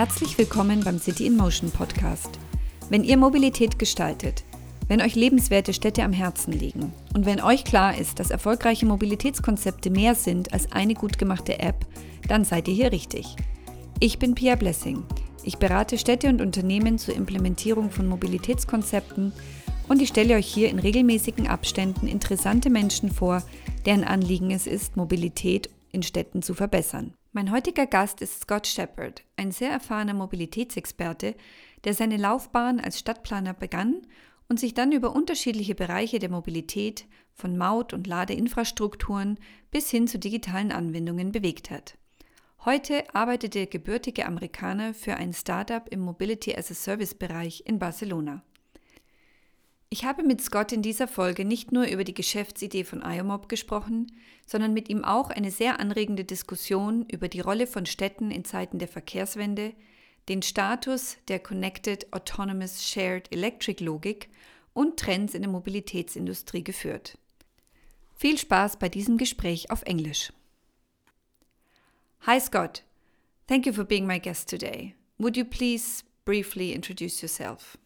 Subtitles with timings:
[0.00, 2.38] Herzlich willkommen beim City in Motion Podcast.
[2.88, 4.44] Wenn ihr Mobilität gestaltet,
[4.88, 9.90] wenn euch lebenswerte Städte am Herzen liegen und wenn euch klar ist, dass erfolgreiche Mobilitätskonzepte
[9.90, 11.84] mehr sind als eine gut gemachte App,
[12.26, 13.36] dann seid ihr hier richtig.
[13.98, 15.04] Ich bin Pia Blessing.
[15.44, 19.34] Ich berate Städte und Unternehmen zur Implementierung von Mobilitätskonzepten
[19.86, 23.42] und ich stelle euch hier in regelmäßigen Abständen interessante Menschen vor,
[23.84, 27.12] deren Anliegen es ist, Mobilität in Städten zu verbessern.
[27.32, 31.36] Mein heutiger Gast ist Scott Shepard, ein sehr erfahrener Mobilitätsexperte,
[31.84, 34.02] der seine Laufbahn als Stadtplaner begann
[34.48, 39.38] und sich dann über unterschiedliche Bereiche der Mobilität von Maut- und Ladeinfrastrukturen
[39.70, 41.96] bis hin zu digitalen Anwendungen bewegt hat.
[42.64, 47.78] Heute arbeitet der gebürtige Amerikaner für ein Startup im Mobility as a Service Bereich in
[47.78, 48.42] Barcelona.
[49.92, 54.06] Ich habe mit Scott in dieser Folge nicht nur über die Geschäftsidee von IOMOB gesprochen,
[54.46, 58.78] sondern mit ihm auch eine sehr anregende Diskussion über die Rolle von Städten in Zeiten
[58.78, 59.74] der Verkehrswende,
[60.28, 64.28] den Status der Connected Autonomous Shared Electric Logik
[64.74, 67.18] und Trends in der Mobilitätsindustrie geführt.
[68.14, 70.32] Viel Spaß bei diesem Gespräch auf Englisch.
[72.26, 72.84] Hi Scott,
[73.48, 74.94] thank you for being my guest today.
[75.18, 77.76] Would you please briefly introduce yourself?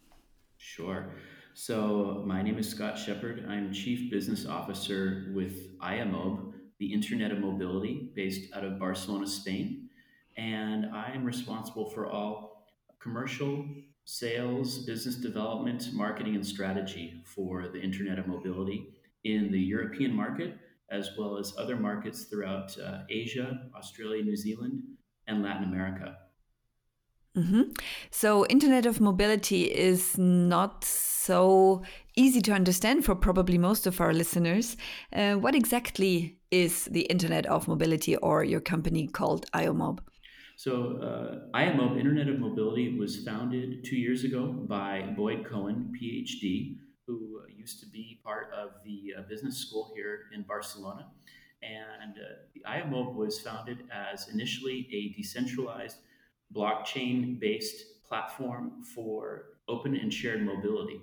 [0.59, 1.09] Sure.
[1.57, 3.47] So, my name is Scott Shepard.
[3.49, 9.89] I'm Chief Business Officer with IOMOB, the Internet of Mobility, based out of Barcelona, Spain.
[10.37, 12.67] And I am responsible for all
[12.99, 13.65] commercial,
[14.05, 18.89] sales, business development, marketing, and strategy for the Internet of Mobility
[19.23, 20.59] in the European market,
[20.91, 24.83] as well as other markets throughout uh, Asia, Australia, New Zealand,
[25.29, 26.17] and Latin America.
[27.37, 27.63] Mm-hmm.
[28.13, 31.83] So, Internet of Mobility is not so
[32.15, 34.77] easy to understand for probably most of our listeners.
[35.13, 39.99] Uh, what exactly is the Internet of Mobility or your company called IOMOB?
[40.57, 46.77] So, uh, IOMOB, Internet of Mobility, was founded two years ago by Boyd Cohen, PhD,
[47.05, 51.09] who used to be part of the uh, business school here in Barcelona.
[51.63, 55.97] And uh, the IOMOB was founded as initially a decentralized
[56.53, 61.01] blockchain based platform for open and shared mobility.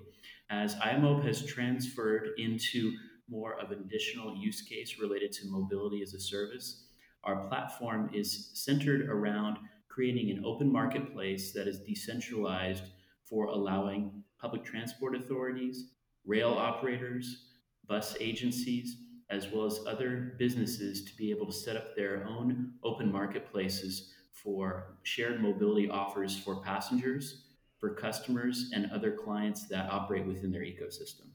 [0.50, 2.92] As IOMOB has transferred into
[3.28, 6.84] more of an additional use case related to mobility as a service,
[7.24, 9.56] our platform is centered around
[9.88, 12.84] creating an open marketplace that is decentralized
[13.24, 15.90] for allowing public transport authorities,
[16.26, 17.46] rail operators,
[17.86, 18.96] bus agencies,
[19.30, 24.11] as well as other businesses to be able to set up their own open marketplaces
[24.32, 27.44] for shared mobility offers for passengers,
[27.78, 31.26] for customers, and other clients that operate within their ecosystem.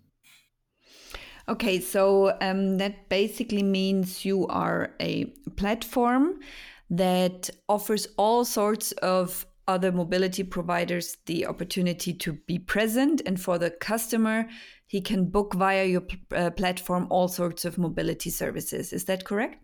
[1.49, 5.25] Okay, so um, that basically means you are a
[5.55, 6.39] platform
[6.89, 13.57] that offers all sorts of other mobility providers the opportunity to be present, and for
[13.57, 14.47] the customer,
[14.87, 16.03] he can book via your
[16.35, 18.93] uh, platform all sorts of mobility services.
[18.93, 19.61] Is that correct?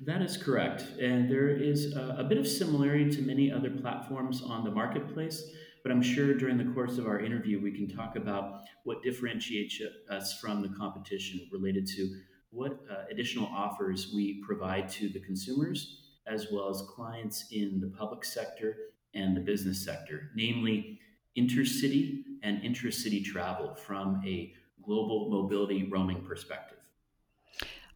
[0.00, 0.84] That is correct.
[1.00, 5.50] And there is a, a, bit of similarity to many other platforms on the marketplace,
[5.82, 9.80] but I'm sure during the course of our interview, we can talk about what differentiates
[10.10, 12.10] us from the competition related to
[12.50, 17.88] what uh, additional offers we provide to the consumers, as well as clients in the
[17.88, 18.76] public sector
[19.14, 20.98] and the business sector, namely
[21.36, 24.52] intercity and intracity travel from a
[24.84, 26.78] global mobility roaming perspective.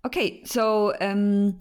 [0.04, 1.58] Okay, so um,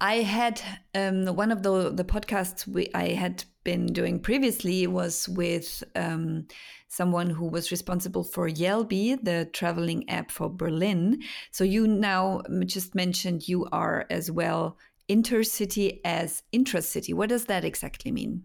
[0.00, 0.60] I had
[0.94, 6.46] um, one of the the podcasts we, I had been doing previously was with um,
[6.88, 11.22] someone who was responsible for Jelbi, the traveling app for Berlin.
[11.50, 14.76] So you now just mentioned you are as well
[15.08, 17.12] intercity as intracity.
[17.12, 18.44] What does that exactly mean?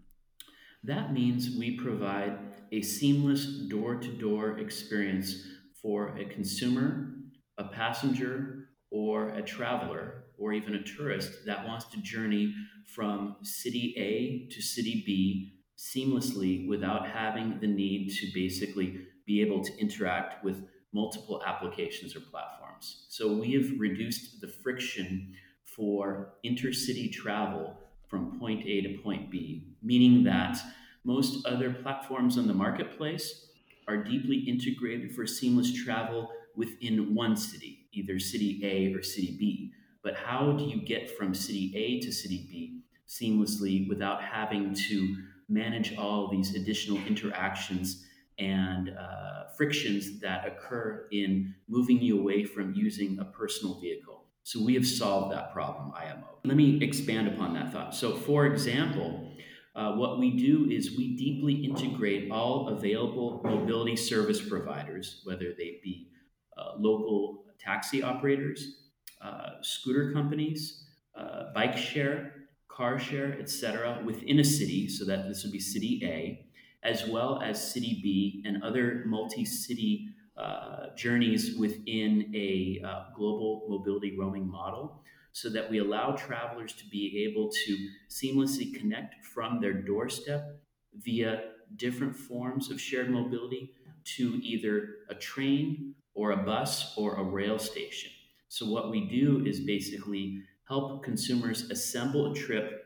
[0.83, 2.37] That means we provide
[2.71, 5.43] a seamless door to door experience
[5.81, 7.15] for a consumer,
[7.57, 12.53] a passenger, or a traveler or even a tourist that wants to journey
[12.85, 19.63] from city A to city B seamlessly without having the need to basically be able
[19.63, 23.05] to interact with multiple applications or platforms.
[23.09, 25.33] So we have reduced the friction
[25.63, 27.77] for intercity travel
[28.07, 30.57] from point A to point B, meaning that
[31.03, 33.47] most other platforms on the marketplace
[33.87, 39.71] are deeply integrated for seamless travel within one city, either city A or city B.
[40.03, 45.15] But how do you get from city A to city B seamlessly without having to
[45.49, 48.05] manage all these additional interactions
[48.37, 54.25] and uh, frictions that occur in moving you away from using a personal vehicle?
[54.43, 56.39] So we have solved that problem, IMO.
[56.45, 57.93] Let me expand upon that thought.
[57.93, 59.31] So, for example,
[59.75, 65.79] uh, what we do is we deeply integrate all available mobility service providers, whether they
[65.83, 66.09] be
[66.57, 68.88] uh, local taxi operators,
[69.21, 70.83] uh, scooter companies,
[71.17, 72.33] uh, bike share,
[72.67, 74.87] car share, etc., within a city.
[74.87, 76.45] So that this would be City A,
[76.83, 84.17] as well as City B and other multi-city uh, journeys within a uh, global mobility
[84.17, 85.01] roaming model
[85.33, 90.61] so that we allow travelers to be able to seamlessly connect from their doorstep
[90.95, 91.41] via
[91.75, 93.73] different forms of shared mobility
[94.03, 98.11] to either a train or a bus or a rail station.
[98.49, 102.83] So, what we do is basically help consumers assemble a trip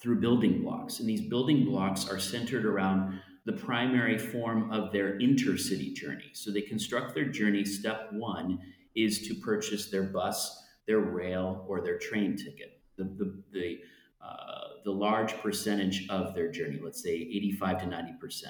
[0.00, 1.00] through building blocks.
[1.00, 6.30] And these building blocks are centered around the primary form of their intercity journey.
[6.32, 7.64] So, they construct their journey.
[7.64, 8.60] Step one
[8.94, 12.80] is to purchase their bus their rail or their train ticket.
[12.96, 13.78] The, the, the,
[14.24, 18.42] uh, the large percentage of their journey, let's say 85 to 90%.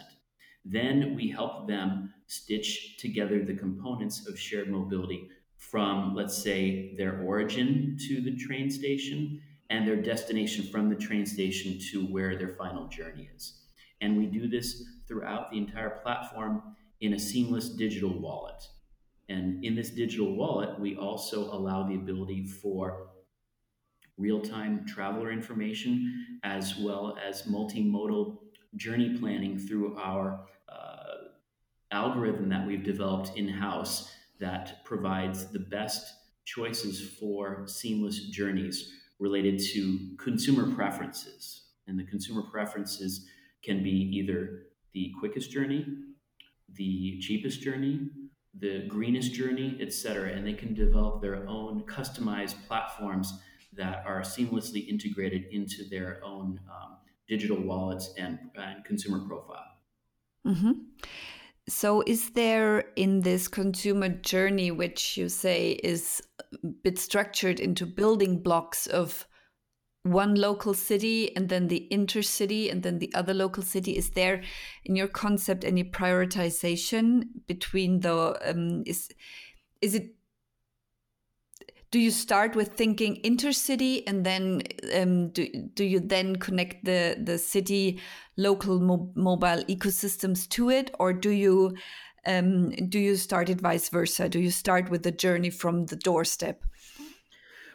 [0.65, 7.21] Then we help them stitch together the components of shared mobility from, let's say, their
[7.23, 9.41] origin to the train station
[9.71, 13.61] and their destination from the train station to where their final journey is.
[14.01, 16.63] And we do this throughout the entire platform
[17.01, 18.63] in a seamless digital wallet.
[19.29, 23.09] And in this digital wallet, we also allow the ability for
[24.17, 28.39] real time traveler information as well as multimodal
[28.77, 31.15] journey planning through our uh,
[31.93, 34.11] algorithm that we've developed in house
[34.41, 36.15] that provides the best
[36.45, 41.65] choices for seamless journeys related to consumer preferences.
[41.87, 43.27] And the consumer preferences
[43.63, 45.87] can be either the quickest journey,
[46.75, 48.09] the cheapest journey,
[48.59, 50.31] the greenest journey, etc.
[50.31, 53.41] And they can develop their own customized platforms
[53.75, 56.97] that are seamlessly integrated into their own um,
[57.29, 59.65] digital wallets and, and consumer profile.
[60.47, 60.73] Mm-hmm.
[61.69, 66.23] So, is there in this consumer journey, which you say is
[66.65, 69.27] a bit structured into building blocks of
[70.03, 74.43] one local city and then the intercity and then the other local city is there
[74.85, 79.11] in your concept any prioritization between the um, is
[79.83, 80.15] is it
[81.91, 84.63] do you start with thinking intercity and then
[84.95, 88.01] um, do, do you then connect the the city
[88.37, 90.91] local mo mobile ecosystems to it?
[90.99, 91.77] Or do you
[92.27, 94.29] um, do you start it vice versa?
[94.29, 96.65] Do you start with the journey from the doorstep?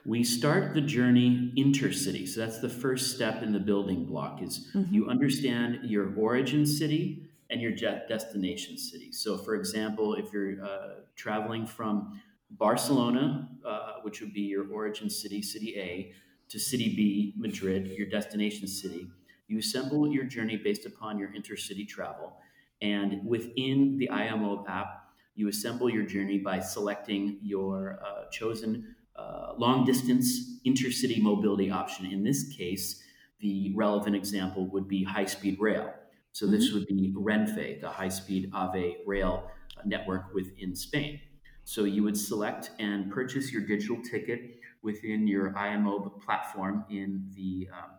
[0.06, 2.28] We start the journey intercity.
[2.28, 4.94] So that's the first step in the building block is mm-hmm.
[4.94, 9.12] you understand your origin city and your destination city.
[9.12, 12.22] So for example if you're uh, traveling from
[12.58, 16.14] barcelona uh, which would be your origin city city a
[16.50, 19.08] to city b madrid your destination city
[19.48, 22.38] you assemble your journey based upon your intercity travel
[22.82, 25.04] and within the IOMOB app
[25.36, 32.06] you assemble your journey by selecting your uh, chosen uh, long distance intercity mobility option.
[32.06, 33.02] In this case,
[33.40, 35.92] the relevant example would be high speed rail.
[36.34, 36.80] So this mm-hmm.
[36.80, 39.50] would be Renfe, the high speed AVE rail
[39.86, 41.20] network within Spain.
[41.66, 47.70] So you would select and purchase your digital ticket within your IOMOB platform in the
[47.72, 47.92] um,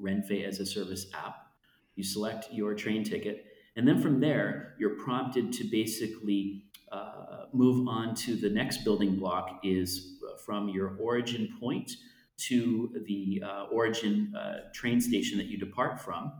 [0.00, 1.46] Renfe as a service app.
[1.94, 3.44] You select your train ticket,
[3.76, 9.16] and then from there, you're prompted to basically uh, move on to the next building
[9.16, 11.92] block is from your origin point
[12.36, 16.32] to the uh, origin uh, train station that you depart from.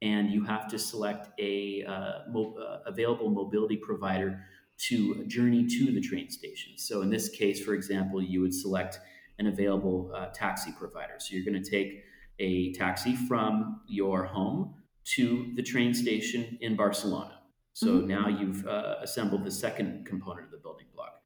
[0.00, 4.44] And you have to select a uh, mo- uh, available mobility provider
[4.78, 6.72] to journey to the train station.
[6.76, 9.00] So in this case, for example, you would select
[9.38, 11.14] an available uh, taxi provider.
[11.18, 12.04] So you're going to take
[12.38, 14.74] a taxi from your home
[15.16, 17.40] to the train station in Barcelona.
[17.72, 18.08] So mm-hmm.
[18.08, 21.22] now you've uh, assembled the second component of the building block.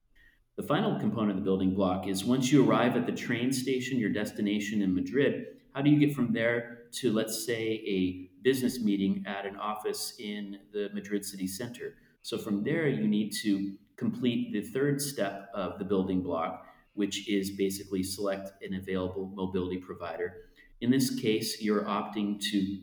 [0.57, 3.99] The final component of the building block is once you arrive at the train station,
[3.99, 8.81] your destination in Madrid, how do you get from there to, let's say, a business
[8.81, 11.95] meeting at an office in the Madrid city center?
[12.23, 17.29] So from there, you need to complete the third step of the building block, which
[17.29, 20.35] is basically select an available mobility provider.
[20.81, 22.79] In this case, you're opting to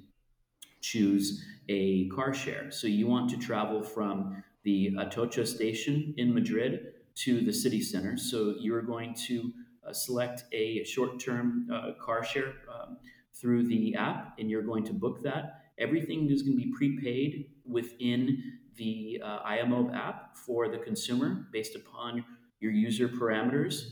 [0.81, 2.71] choose a car share.
[2.71, 8.17] So you want to travel from the Atocha station in Madrid to the city center.
[8.17, 9.51] So you're going to
[9.87, 12.97] uh, select a short term uh, car share um,
[13.33, 15.63] through the app and you're going to book that.
[15.77, 21.75] Everything is going to be prepaid within the uh, IOMOB app for the consumer based
[21.75, 22.25] upon
[22.59, 23.83] your user parameters.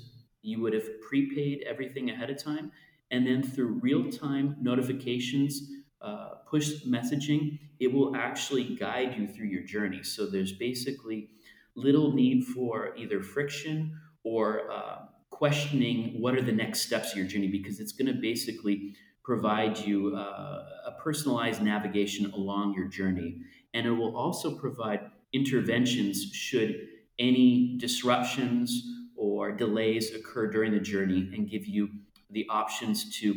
[0.41, 2.71] You would have prepaid everything ahead of time.
[3.11, 5.61] And then through real time notifications
[6.01, 10.03] uh, push messaging, it will actually guide you through your journey.
[10.03, 11.29] So there's basically
[11.75, 17.27] little need for either friction or uh, questioning what are the next steps of your
[17.27, 23.37] journey because it's going to basically provide you uh, a personalized navigation along your journey.
[23.77, 25.01] And it will also provide
[25.33, 26.87] interventions should
[27.19, 28.83] any disruptions
[29.15, 31.89] or delays occur during the journey and give you
[32.31, 33.35] the options to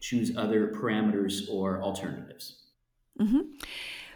[0.00, 2.64] choose other parameters or alternatives.
[3.20, 3.42] Mm-hmm.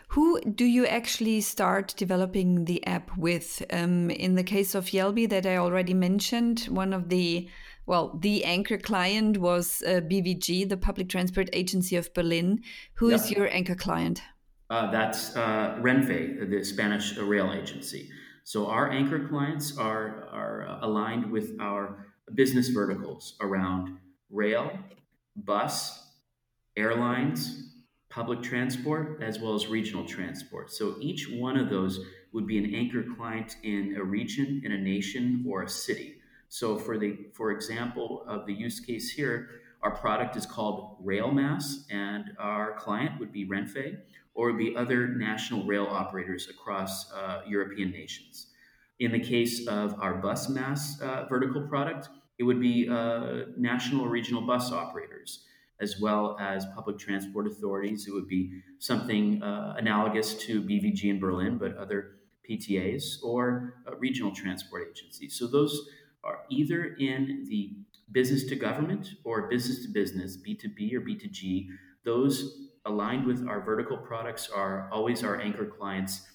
[0.09, 3.63] Who do you actually start developing the app with?
[3.71, 7.49] Um, in the case of Jelbi that I already mentioned, one of the
[7.87, 12.61] well, the anchor client was uh, BVG, the Public Transport Agency of Berlin.
[12.95, 14.21] Who is your anchor client?
[14.71, 18.11] Uh, that's uh, Renfe, the Spanish rail agency.
[18.45, 23.97] So our anchor clients are are aligned with our business verticals around
[24.31, 24.79] rail,
[25.37, 26.07] bus,
[26.77, 27.73] airlines,
[28.11, 30.71] public transport, as well as regional transport.
[30.71, 32.01] So each one of those
[32.33, 36.17] would be an anchor client in a region, in a nation, or a city.
[36.51, 39.49] So for the for example of the use case here,
[39.83, 43.97] our product is called RailMaaS, and our client would be Renfe
[44.39, 48.47] or would be other national rail operators across uh, European nations.
[49.01, 54.05] In the case of our bus MaaS uh, vertical product, it would be uh, national
[54.05, 55.45] or regional bus operators,
[55.81, 58.07] as well as public transport authorities.
[58.07, 62.13] It would be something uh, analogous to BVG in Berlin, but other
[62.49, 65.37] PTAs or uh, regional transport agencies.
[65.37, 65.89] So those
[66.23, 67.73] are either in the
[68.13, 71.67] business to government or business to business, B2B or B2G.
[72.05, 76.27] Those aligned with our vertical products are always our anchor clients.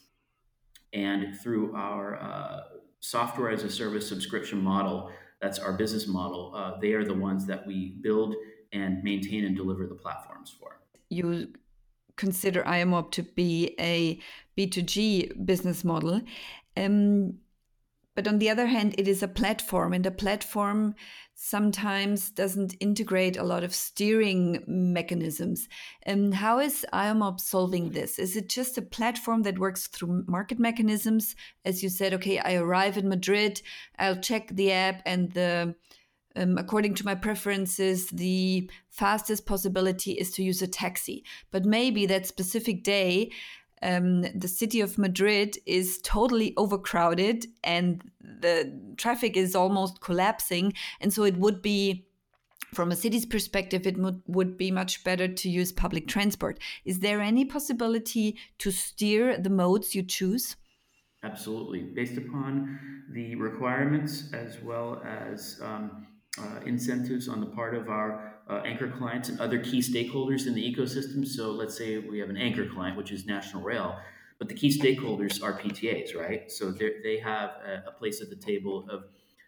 [0.93, 2.59] And through our uh,
[2.99, 6.53] software as a service subscription model, that's our business model.
[6.55, 8.35] Uh, they are the ones that we build
[8.71, 10.79] and maintain and deliver the platforms for.
[11.09, 11.49] You
[12.15, 14.19] consider IOMOB to be a
[14.57, 16.21] B2G business model.
[16.77, 17.39] Um,
[18.15, 20.95] but on the other hand, it is a platform, and a platform
[21.35, 25.67] sometimes doesn't integrate a lot of steering mechanisms.
[26.03, 28.19] And how is IOMOB solving this?
[28.19, 31.35] Is it just a platform that works through market mechanisms?
[31.65, 33.61] As you said, okay, I arrive in Madrid,
[33.97, 35.75] I'll check the app, and the
[36.35, 41.23] um, according to my preferences, the fastest possibility is to use a taxi.
[41.51, 43.31] But maybe that specific day,
[43.83, 50.73] um, the city of Madrid is totally overcrowded and the traffic is almost collapsing.
[51.01, 52.07] And so it would be
[52.73, 56.59] from a city's perspective, it would, would be much better to use public transport.
[56.85, 60.55] Is there any possibility to steer the modes you choose?
[61.23, 61.83] Absolutely.
[61.83, 62.79] Based upon
[63.11, 66.07] the requirements as well as um,
[66.39, 70.53] uh, incentives on the part of our uh, anchor clients and other key stakeholders in
[70.53, 71.25] the ecosystem.
[71.25, 73.97] So let's say we have an anchor client, which is National Rail,
[74.39, 76.51] but the key stakeholders are PTAs, right?
[76.51, 79.03] So they have a, a, place at the table of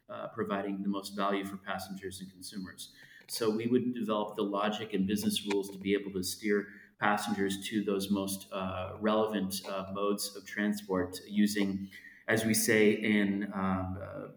[0.10, 2.92] uh, providing the most value for passengers and consumers.
[3.28, 6.68] So we would develop the logic and business rules to be able to steer
[7.00, 11.90] passengers to those most uh, relevant uh, modes of transport using,
[12.28, 14.28] as we say in um, uh,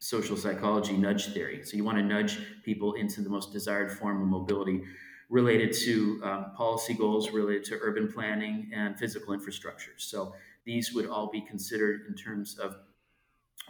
[0.00, 1.62] social psychology nudge theory.
[1.62, 4.82] So you want to nudge people into the most desired form of mobility
[5.28, 9.92] related to um, policy goals related to urban planning and physical infrastructure.
[9.96, 12.76] So these would all be considered in terms of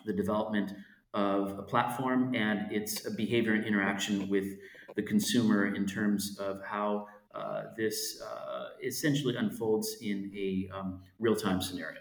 [0.06, 0.72] the development
[1.12, 4.46] of a platform and its behavior and interaction with
[4.94, 11.60] the consumer in terms of how uh, this uh, essentially unfolds in a um, real-time
[11.60, 12.00] scenario.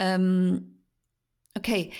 [0.00, 0.71] Um,
[1.58, 1.92] Okay,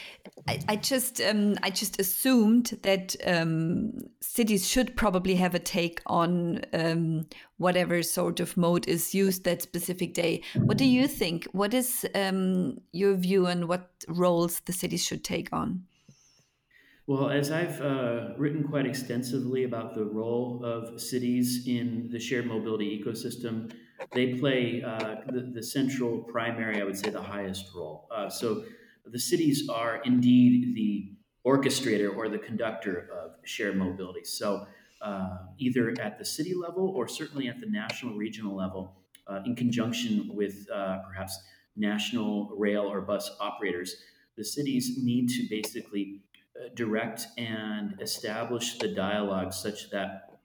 [0.49, 6.01] I, I just um, I just assumed that um, cities should probably have a take
[6.07, 7.27] on um,
[7.59, 10.43] whatever sort of mode is used that specific day.
[10.57, 11.47] What do you think?
[11.53, 15.85] What is um, your view on what roles the cities should take on?
[17.07, 22.47] Well, as I've uh, written quite extensively about the role of cities in the shared
[22.47, 23.73] mobility ecosystem,
[24.13, 28.09] they play uh, the, the, central, primary, I would say, the highest role.
[28.11, 28.65] Uh, so
[29.05, 31.13] the cities are indeed the
[31.47, 34.25] orchestrator or the conductor of shared mobility.
[34.25, 34.67] So,
[35.01, 38.95] uh, either at the city level or certainly at the national, regional level,
[39.27, 41.43] uh, in conjunction with uh, perhaps
[41.77, 43.97] national rail or bus operators,
[44.37, 46.21] the cities need to basically
[46.57, 50.39] uh, direct and establish the dialogue such that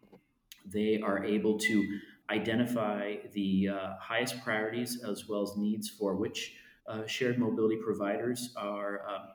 [0.66, 2.00] they are able to
[2.30, 6.56] identify the uh, highest priorities as well as needs for which
[6.88, 9.26] uh, shared mobility providers are, uh,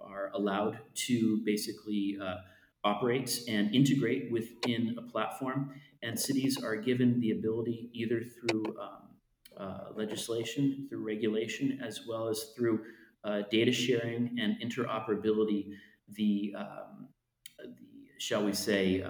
[0.00, 2.36] are allowed to basically uh,
[2.84, 5.74] operate and integrate within a platform.
[6.02, 9.08] And cities are given the ability, either through um,
[9.56, 12.84] uh, legislation, through regulation, as well as through
[13.50, 15.74] data sharing and interoperability,
[16.14, 17.08] the, um,
[17.58, 17.72] the
[18.18, 19.04] shall we say,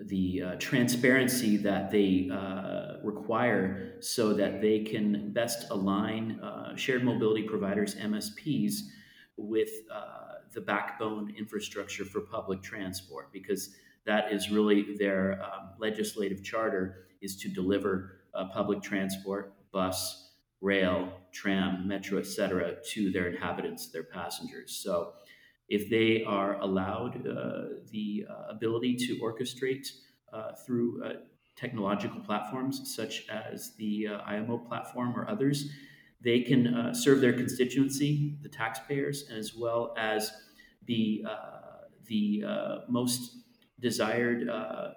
[0.00, 7.02] the uh, transparency that they uh, require so that they can best align uh, shared
[7.02, 8.80] mobility providers, MSPs,
[9.36, 13.74] with uh, the backbone infrastructure for public transport, because
[14.04, 21.12] that is really their um, legislative charter is to deliver uh, public transport, bus, rail,
[21.32, 24.72] tram, metro, etc., to their inhabitants, their passengers.
[24.82, 25.12] So
[25.68, 29.88] if they are allowed uh, the uh, ability to orchestrate
[30.32, 31.12] uh, through uh,
[31.56, 35.70] technological platforms such as the uh, IOMOB platform or others,
[36.22, 40.32] they can serve their constituency, the taxpayers, as well as
[40.84, 41.24] be
[42.06, 42.42] the
[42.88, 43.36] most
[43.80, 44.48] desired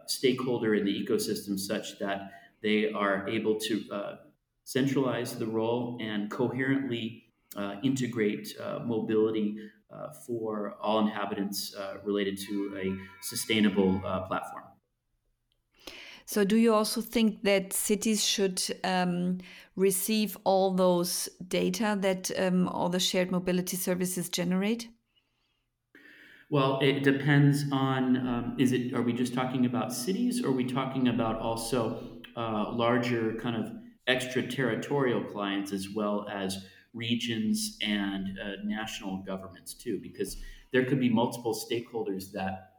[0.08, 2.32] stakeholder in the ecosystem, such that
[2.64, 3.84] they are able to
[4.64, 7.24] centralize the role and coherently
[7.56, 9.58] uh, integrate uh, mobility
[9.92, 14.64] uh, for all inhabitants uh, related to a sustainable uh, platform.
[16.26, 19.40] So, do you also think that cities should um,
[19.76, 24.90] receive all those data that um, all the shared mobility services generate?
[26.52, 30.52] Well, it depends on um, is it are we just talking about cities or are
[30.52, 33.72] we talking about also uh, larger kind of
[34.08, 40.38] extraterritorial clients as well as regions and uh, national governments too, because
[40.72, 42.72] there could be multiple stakeholders that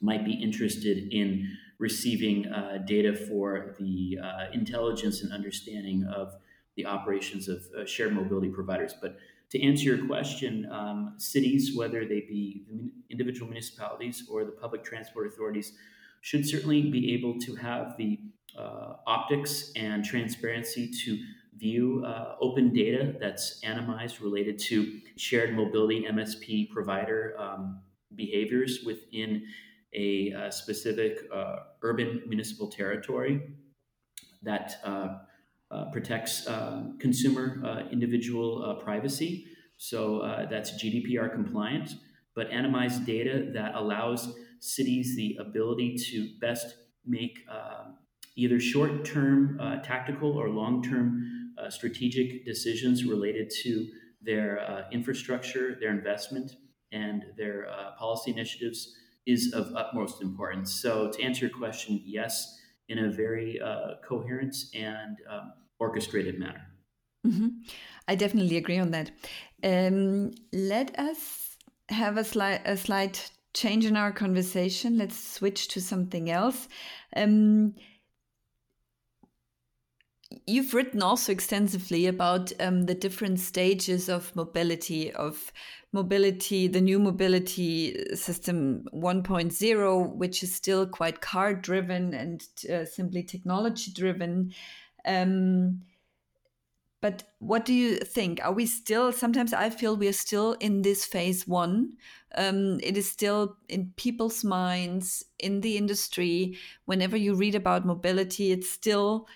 [0.00, 6.34] might be interested in receiving uh, data for the uh, intelligence and understanding of
[6.76, 8.94] the operations of uh, shared mobility providers.
[9.00, 9.18] But
[9.50, 12.62] to answer your question, um, cities, whether they be
[13.10, 15.72] individual municipalities or the public transport authorities,
[16.20, 18.18] should certainly be able to have the
[18.56, 21.18] uh, optics and transparency to
[21.60, 27.80] view uh, open data that's anonymized related to shared mobility MSP provider um,
[28.16, 29.44] behaviors within
[29.94, 33.42] a, a uh, specific uh, urban municipal territory
[34.42, 35.18] that uh,
[35.70, 39.46] uh protects um, consumer uh, individual privacy.
[39.76, 41.94] So that's GDPR compliant,
[42.34, 47.46] but anonymized data that allows cities the ability to best make
[48.36, 53.86] either short term tactical or long term uh, strategic decisions related to
[54.22, 56.52] their uh, infrastructure, their investment,
[56.92, 58.94] and their uh, policy initiatives
[59.26, 60.72] is of utmost importance.
[60.72, 66.66] So, to answer your question, yes, in a very uh, coherent and um, orchestrated manner.
[67.26, 67.48] Mm-hmm.
[68.08, 69.10] I definitely agree on that.
[69.62, 71.56] Um, let us
[71.88, 74.98] have a, slight, a slight change in our conversation.
[74.98, 76.68] Let's switch to something else.
[77.14, 77.74] Um,
[80.50, 85.52] you've written also extensively about um, the different stages of mobility of
[85.92, 93.22] mobility the new mobility system 1.0 which is still quite car driven and uh, simply
[93.22, 94.52] technology driven
[95.06, 95.80] um,
[97.00, 98.44] but what do you think?
[98.44, 101.94] Are we still sometimes i feel we are still in this phase one.
[102.34, 106.58] Um, it is still in people's minds in the industry.
[106.84, 109.26] Whenever you read about mobility it's still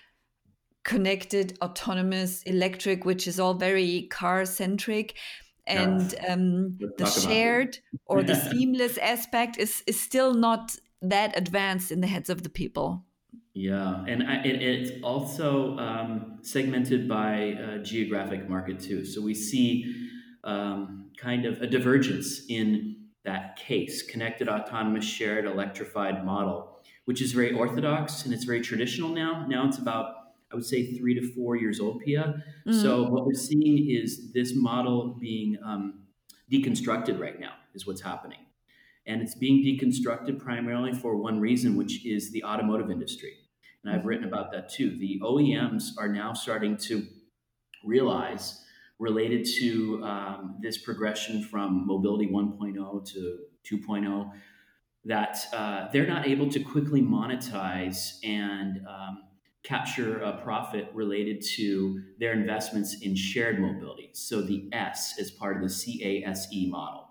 [0.85, 5.15] connected, autonomous, electric, which is all very car centric.
[5.67, 12.01] And um, the shared or the seamless aspect is, is still not that advanced in
[12.01, 13.03] the heads of the people.
[13.55, 19.05] Yeah, and I, it, it's also um, segmented by uh, geographic market too.
[19.05, 20.09] So we see
[20.43, 27.31] um, kind of a divergence in that case connected, autonomous, shared, electrified model, which is
[27.31, 29.47] very orthodox and it's very traditional now.
[29.47, 30.14] Now it's about
[30.55, 32.41] I would say three to four years old, Pia.
[32.65, 32.81] Mm-hmm.
[32.81, 36.05] So what we're seeing is this model being um,
[36.49, 38.39] deconstructed right now, is what's happening.
[39.05, 43.33] And it's being deconstructed primarily for one reason, which is the automotive industry.
[43.83, 44.97] And I've written about that too.
[44.97, 47.05] The OEMs are now starting to
[47.83, 48.63] realize,
[48.97, 53.39] related to um, this progression from mobility 1.0 to
[53.69, 54.31] 2.0,
[55.03, 59.23] that uh, they're not able to quickly monetize and um,
[59.65, 64.11] capture a profit related to their investments in shared mobility.
[64.13, 67.07] So the S is part of the CASE model.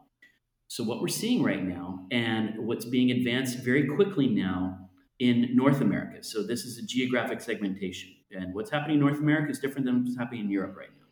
[0.69, 4.89] So what we're seeing right now and what's being advanced very quickly now
[5.19, 6.23] in North America.
[6.23, 8.11] So this is a geographic segmentation.
[8.33, 11.07] And what's happening in North America is different than what's happening in Europe right now.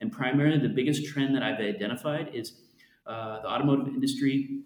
[0.00, 2.60] And primarily the biggest trend that I've identified is
[3.06, 4.62] uh, the automotive industry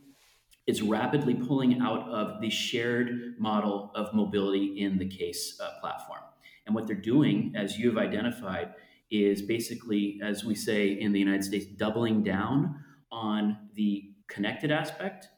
[0.69, 6.21] is rapidly pulling out of the shared model of mobility in the case uh, platform.
[6.67, 8.75] And what they're doing, as you have identified,
[9.11, 15.29] is basically, as we say in the United States, doubling down on the connected aspect,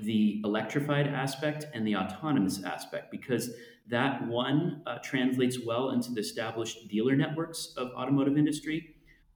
[0.00, 3.50] the electrified aspect, and the autonomous aspect, because
[3.90, 8.94] that one uh, translates well into the established dealer networks of automotive industry,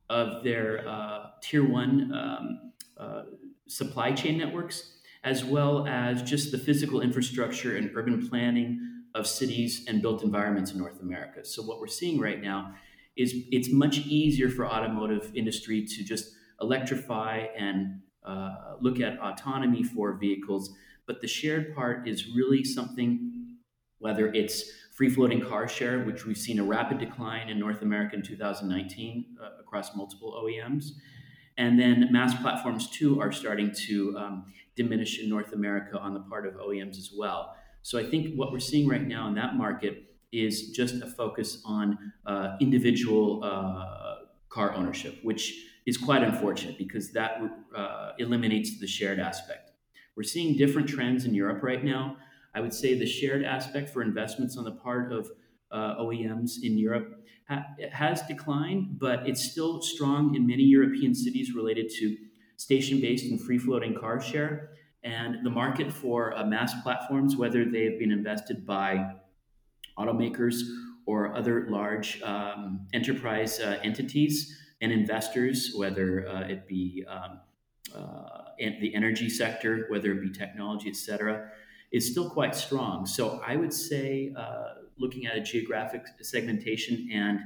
[0.08, 3.22] of their uh, tier one um, uh,
[3.68, 8.80] supply chain networks, as well as just the physical infrastructure and urban planning
[9.14, 11.44] of cities and built environments in North America.
[11.44, 12.74] So what we're seeing right now
[13.16, 19.82] is it's much easier for automotive industry to just electrify and uh, look at autonomy
[19.82, 20.74] for vehicles.
[21.06, 23.56] But the shared part is really something,
[23.98, 24.64] whether it's
[24.96, 29.36] free floating car share, which we've seen a rapid decline in North America in 2019
[29.40, 30.92] uh, across multiple OEMs.
[31.58, 36.20] And then MaaS platforms too are starting to um, diminish in North America on the
[36.20, 37.56] part of OEMs as well.
[37.82, 41.62] So I think what we're seeing right now in that market is just a focus
[41.64, 45.54] on uh, individual uh, car ownership, which
[45.86, 47.40] is quite unfortunate because that
[47.74, 49.70] uh, eliminates the shared aspect.
[50.16, 52.16] We're seeing different trends in Europe right now.
[52.54, 55.30] I would say the shared aspect for investments on the part of
[55.70, 61.54] uh, OEMs in Europe ha- has declined, but it's still strong in many European cities
[61.54, 62.16] related to
[62.56, 64.70] station based and free floating car share.
[65.02, 69.12] And the market for uh, MaaS platforms, whether they have been invested by
[69.98, 70.62] automakers
[71.06, 77.40] or other large um, enterprise uh, entities and investors, whether uh, it be um,
[77.94, 81.48] uh, the energy sector, whether it be technology, et cetera,
[81.92, 83.06] is still quite strong.
[83.06, 87.38] So I would say, uh, looking at a geographic segmentation and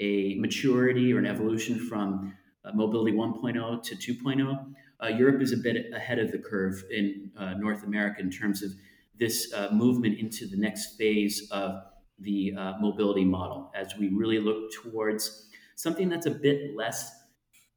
[0.00, 2.34] a maturity or an evolution from
[2.74, 7.54] mobility 1.0 to 2.0, uh, Europe is a bit ahead of the curve in uh,
[7.54, 8.70] North America in terms of
[9.18, 11.82] this uh, movement into the next phase of
[12.18, 17.10] the uh, mobility model as we really look towards something that's a bit less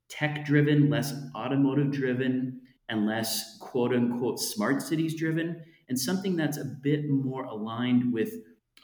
[0.07, 6.57] tech driven, less automotive driven, and less quote unquote smart cities driven, and something that's
[6.57, 8.33] a bit more aligned with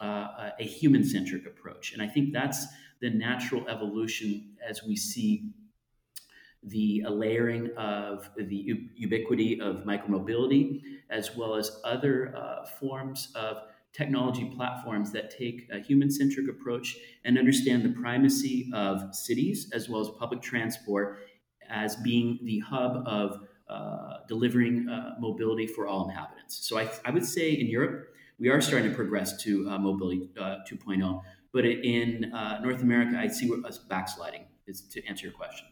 [0.01, 1.93] uh, a human centric approach.
[1.93, 2.67] And I think that's
[3.01, 5.51] the natural evolution as we see
[6.65, 13.57] the layering of the ubiquity of micromobility, as well as other uh, forms of
[13.93, 19.87] technology platforms that take a human centric approach and understand the primacy of cities as
[19.87, 21.19] well as public transport
[21.69, 26.67] as being the hub of uh, delivering uh, mobility for all inhabitants.
[26.67, 30.29] So I, I, would say in Europe, we are starting to progress to uh, mobility
[30.39, 35.33] uh, 2.0, but in uh, North America, I see us backsliding, is to answer your
[35.33, 35.67] question.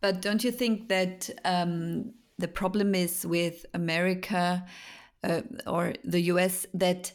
[0.00, 4.64] But don't you think that um, the problem is with America
[5.24, 7.12] uh, or the US that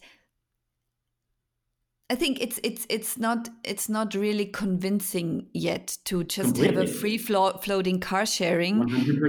[2.09, 6.85] I think it's it's it's not it's not really convincing yet to just have a
[6.85, 8.81] free flo- floating car sharing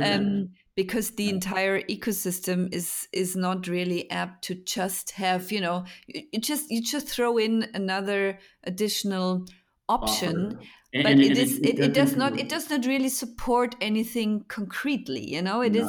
[0.03, 5.85] um, because the entire ecosystem is is not really apt to just have you know
[6.09, 9.47] you just you just throw in another additional
[9.89, 10.59] option and,
[10.95, 15.29] but and, it is it, it, does not it does not really support anything concretely
[15.29, 15.89] you know it is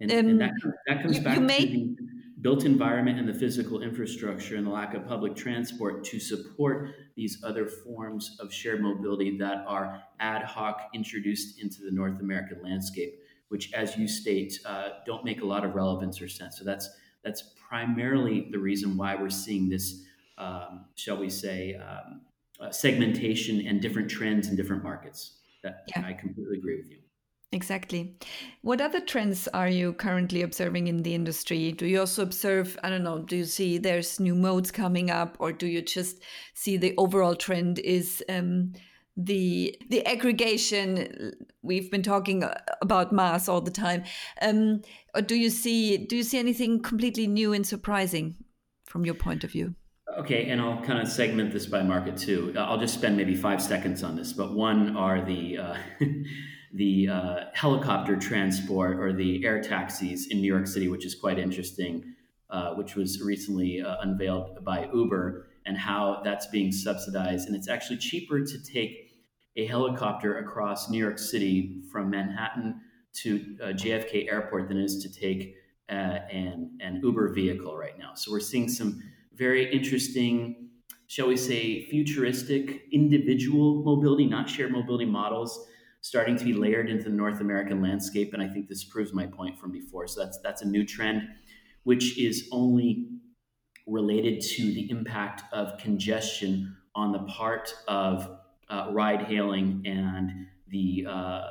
[0.00, 0.52] and, um, and that,
[0.86, 1.96] that, comes you, back you may, to the
[2.40, 7.42] built environment and the physical infrastructure and the lack of public transport to support these
[7.42, 13.18] other forms of shared mobility that are ad hoc introduced into the North American landscape,
[13.48, 16.58] which, as you state, uh, don't make a lot of relevance or sense.
[16.58, 16.88] So that's
[17.24, 20.04] that's primarily the reason why we're seeing this,
[20.38, 22.20] um, shall we say, um,
[22.60, 25.38] uh, segmentation and different trends in different markets.
[25.62, 26.04] That yeah.
[26.06, 26.98] I completely agree with you.
[27.50, 28.14] Exactly.
[28.60, 31.72] What other trends are you currently observing in the industry?
[31.72, 35.36] Do you also observe, I don't know, do you see there's new modes coming up,
[35.40, 36.20] or do you just
[36.52, 38.74] see the overall trend is um,
[39.16, 41.32] the the aggregation?
[41.62, 44.04] We've been talking uh, about MaaS all the time.
[44.42, 44.82] Um,
[45.14, 48.36] or do you see do you see anything completely new and surprising
[48.84, 49.74] from your point of view?
[50.18, 52.52] Okay, and I'll kind of segment this by market too.
[52.58, 55.76] I'll just spend maybe five seconds on this, but one are the uh,
[56.74, 61.38] the uh, helicopter transport or the air taxis in New York City, which is quite
[61.38, 62.16] interesting,
[62.50, 67.46] uh, which was recently uh, unveiled by Uber, and how that's being subsidized.
[67.46, 69.12] And it's actually cheaper to take
[69.54, 72.80] a helicopter across New York City from Manhattan
[73.22, 75.54] to uh, JFK Airport than it is to take
[75.88, 75.92] uh,
[76.32, 78.14] an, an Uber vehicle right now.
[78.14, 79.00] So we're seeing some
[79.38, 80.70] very interesting,
[81.06, 85.66] shall we say, futuristic individual mobility, not shared mobility models
[86.00, 89.26] starting to be layered into the North American landscape, and I think this proves my
[89.26, 90.06] point from before.
[90.06, 91.22] So that's that's a new trend,
[91.84, 93.08] which is only
[93.86, 101.06] related to the impact of congestion on the part of uh, ride hailing and the
[101.08, 101.42] uh,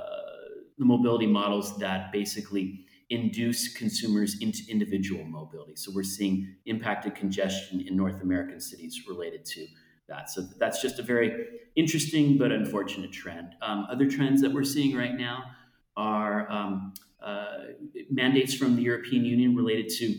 [0.77, 5.75] the mobility models that basically induce consumers into individual mobility.
[5.75, 9.65] So we're seeing impacted congestion in North American cities related to
[10.09, 10.29] that.
[10.29, 13.55] So that's just a very interesting but unfortunate trend.
[13.61, 15.43] Um, other trends that we're seeing right now
[15.95, 17.57] are um, uh,
[18.09, 20.15] mandates from the European Union related to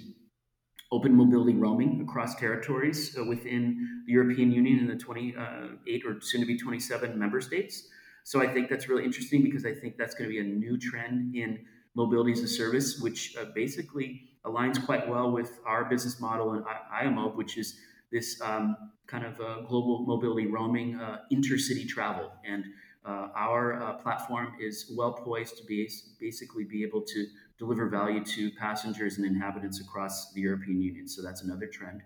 [0.91, 6.21] open mobility roaming across territories uh, within the European Union and the 28 uh, or
[6.21, 7.89] soon to be 27 member states.
[8.25, 10.79] So I think that's really interesting because I think that's going to be a new
[10.79, 11.65] trend in
[11.99, 14.09] mobility as a service, which uh, basically
[14.45, 16.63] aligns quite well with our business model in
[17.03, 17.69] IOMOB, which is
[18.11, 22.31] this um, kind of uh, global mobility roaming uh, intercity travel.
[22.53, 22.65] And
[23.05, 27.27] uh, our uh, platform is well poised to be basically be able to
[27.59, 31.09] deliver value to passengers and inhabitants across the European Union.
[31.09, 32.03] So that's another trend.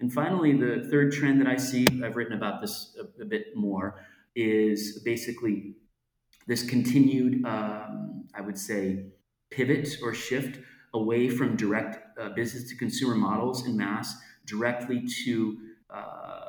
[0.00, 3.44] And finally, the third trend that I see, I've written about this a, a bit
[3.54, 3.86] more,
[4.34, 5.76] is basically
[6.46, 9.06] this continued, um, I would say,
[9.50, 10.58] pivot or shift
[10.94, 14.14] away from direct uh, business to consumer models in MaaS
[14.46, 15.58] directly to
[15.90, 16.40] uh,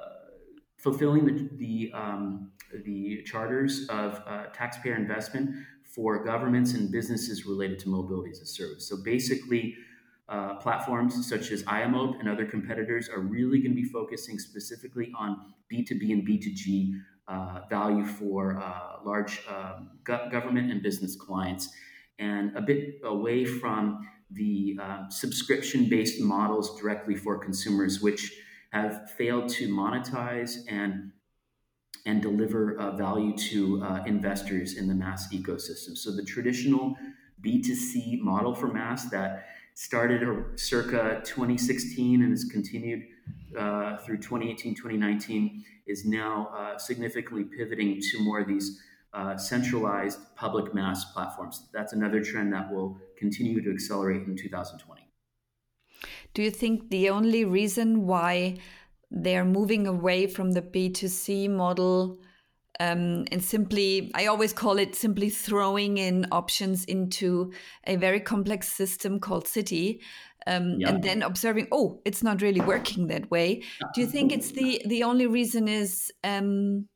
[0.77, 2.51] fulfilling the, the, um,
[2.85, 5.49] the charters of uh, taxpayer investment
[5.83, 8.87] for governments and businesses related to mobility as a service.
[8.87, 9.75] So basically,
[10.29, 15.11] uh, platforms such as IOMOB and other competitors are really going to be focusing specifically
[15.17, 21.69] on B2B and B2G uh, value for uh, large um, go- government and business clients,
[22.19, 28.33] and a bit away from the uh, subscription based models directly for consumers, which
[28.71, 31.11] have failed to monetize and
[32.05, 35.97] and deliver uh, value to uh, investors in the MaaS ecosystem.
[35.97, 36.95] So the traditional
[37.43, 40.23] B2C model for MaaS that started
[40.55, 43.03] circa 2016 and has continued
[43.57, 48.81] uh, through 2018, 2019 is now uh, significantly pivoting to more of these
[49.13, 51.67] uh, centralized public MaaS platforms.
[51.73, 55.01] That's another trend that will continue to accelerate in 2020.
[56.33, 58.57] Do you think the only reason why
[59.09, 62.19] they're moving away from the B2C model
[62.79, 67.51] um, and simply, I always call it simply throwing in options into
[67.85, 70.01] a very complex system called City.
[70.45, 70.89] Um, yeah.
[70.89, 74.81] and then observing oh it's not really working that way do you think it's the
[74.85, 76.87] the only reason is um,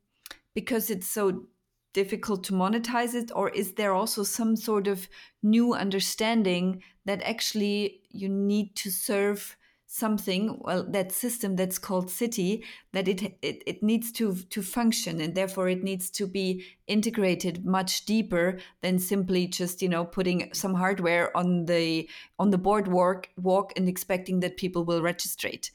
[0.54, 1.44] because it's so
[1.92, 5.08] difficult to monetize it or is there also some sort of
[5.42, 9.56] new understanding that actually you need to serve
[9.92, 15.20] something well that system that's called city that it, it it needs to to function
[15.20, 20.48] and therefore it needs to be integrated much deeper than simply just you know putting
[20.54, 25.70] some hardware on the on the boardwalk walk and expecting that people will registrate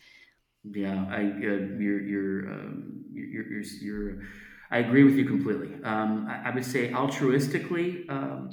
[0.74, 4.24] yeah i uh, you're you're, um, you're you're you're
[4.70, 5.82] I agree with you completely.
[5.84, 8.50] Um, I, I, would say altruistically, um,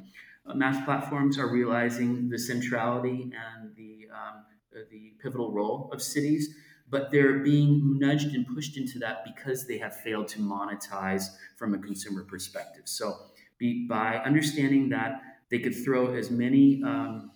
[0.55, 4.45] MaaS platforms are realizing the centrality and the, um,
[4.91, 6.55] the pivotal role of cities,
[6.89, 11.25] but they're being nudged and pushed into that because they have failed to monetize
[11.57, 12.83] from a consumer perspective.
[12.85, 13.17] So,
[13.59, 17.31] be, by understanding that they could throw as many um,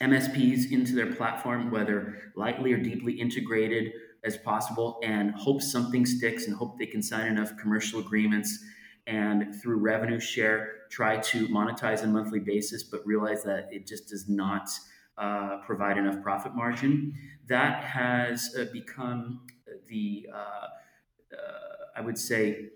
[0.00, 3.92] MSPs into their platform, whether lightly or deeply integrated
[4.24, 8.62] as possible and hope something sticks and hope they can sign enough commercial agreements
[9.06, 13.86] and through revenue share try to monetize on a monthly basis but realize that it
[13.86, 14.68] just does not
[15.18, 17.14] uh, provide enough profit margin.
[17.48, 19.46] That has uh, become
[19.88, 20.66] the uh, uh
[21.96, 22.70] i would say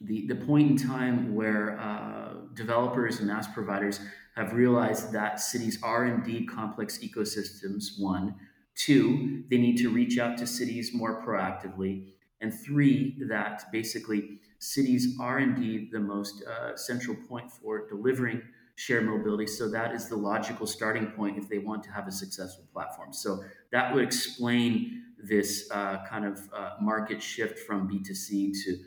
[0.00, 4.00] the, the point in time where uh, developers and MaaS providers
[4.36, 8.34] have realized that cities are indeed complex ecosystems one
[8.78, 12.12] Two, they need to reach out to cities more proactively.
[12.40, 18.40] And three, that basically cities are indeed the most uh, central point for delivering
[18.76, 19.48] shared mobility.
[19.48, 23.12] So that is the logical starting point if they want to have a successful platform.
[23.12, 28.78] So that would explain this uh, kind of uh, market shift from B2C to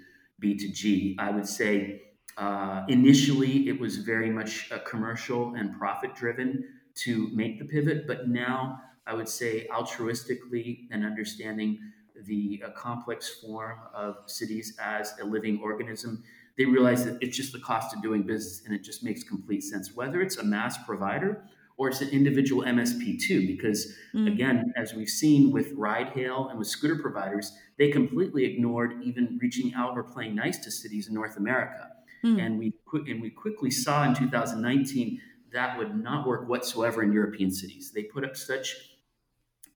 [0.42, 1.16] B2G.
[1.20, 2.04] I would say
[2.38, 8.30] uh, initially it was very much commercial and profit driven to make the pivot, but
[8.30, 11.80] now I would say, altruistically and understanding
[12.26, 16.24] the uh, complex form of cities as a living organism,
[16.58, 19.64] they realize that it's just the cost of doing business and it just makes complete
[19.64, 21.44] sense, whether it's a MaaS provider
[21.78, 23.48] or it's an individual MSP too.
[23.48, 24.32] Because mm.
[24.32, 29.40] again, as we've seen with ride hail and with scooter providers, they completely ignored even
[29.42, 31.88] reaching out or playing nice to cities in North America.
[32.24, 32.46] Mm.
[32.46, 35.20] And we and we quickly saw in 2019
[35.54, 37.92] that would not work whatsoever in European cities.
[37.94, 38.76] They put up such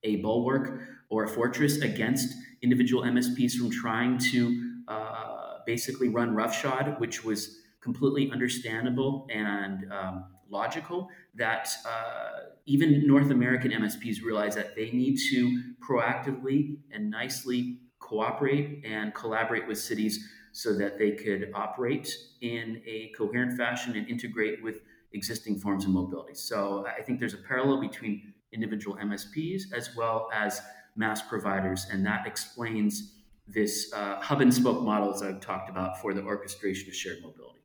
[0.06, 7.00] a bulwark or a fortress against individual MSPs from trying to uh, basically run roughshod,
[7.00, 11.10] which was completely understandable and um, logical.
[11.36, 18.84] That uh, even North American MSPs realize that they need to proactively and nicely cooperate
[18.86, 24.64] and collaborate with cities so that they could operate in a coherent fashion and integrate
[24.64, 24.80] with
[25.14, 26.34] existing forms of mobility.
[26.34, 30.62] So I think there's a parallel between individual MSPs as well as
[30.96, 33.16] MaaS providers, and that explains
[33.48, 37.22] this uh, hub and spoke model as I've talked about for the orchestration of shared
[37.22, 37.60] mobility.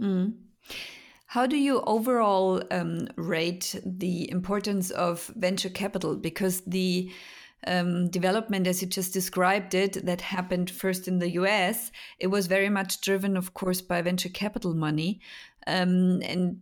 [0.00, 0.34] Mm.
[1.26, 6.16] How do you overall um, rate the importance of venture capital?
[6.16, 7.10] Because the
[7.66, 12.46] um, development, as you just described it, that happened first in the US, it was
[12.46, 15.20] very much driven, of course, by venture capital money.
[15.66, 16.60] Um, and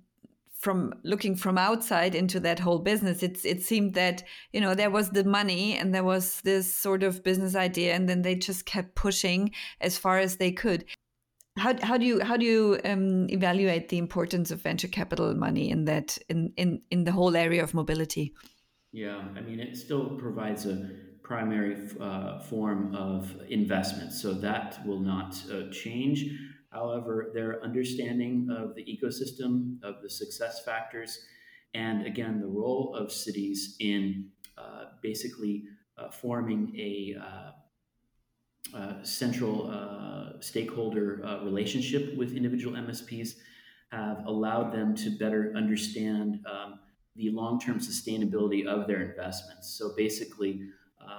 [0.66, 4.90] from looking from outside into that whole business, it's it seemed that you know there
[4.90, 8.66] was the money and there was this sort of business idea, and then they just
[8.66, 10.85] kept pushing as far as they could.
[11.57, 15.70] How, how do you how do you um, evaluate the importance of venture capital money
[15.70, 18.35] in that in, in in the whole area of mobility?
[18.90, 20.90] Yeah, I mean it still provides a
[21.22, 26.24] primary uh, form of investment, so that will not uh, change.
[26.70, 31.24] However, their understanding of the ecosystem, of the success factors,
[31.74, 35.64] and again, the role of cities in uh, basically
[35.98, 37.50] uh, forming a uh,
[38.76, 43.35] uh central uh, stakeholder uh, relationship with individual MSPs
[43.92, 46.81] have allowed them to better understand um,
[47.14, 49.68] the long term sustainability of their investments.
[49.79, 50.62] So basically,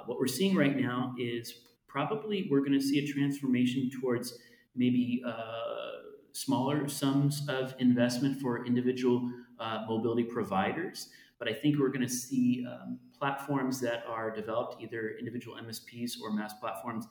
[0.06, 1.54] what we're seeing right now is
[1.88, 4.38] probably we're going to see a transformation towards
[4.78, 5.34] maybe uh,
[6.32, 11.10] smaller sums of investment for individual uh, mobility providers.
[11.40, 16.14] But I think we're going to see um, platforms that are developed, either individual MSPs
[16.22, 17.08] or MaaS platforms,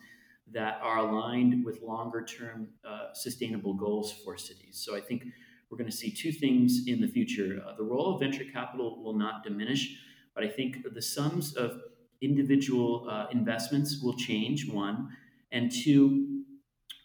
[0.53, 4.81] that are aligned with longer term uh, sustainable goals for cities.
[4.85, 5.25] So I think
[5.71, 7.63] we're going to see two things in the future.
[7.67, 9.99] Uh, the role of venture capital will not diminish,
[10.35, 11.81] but I think the sums of
[12.21, 15.09] individual uh, investments will change, one.
[15.53, 16.36] And two,